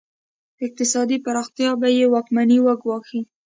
[0.65, 3.21] اقتصادي پراختیا به یې واکمني وګواښي.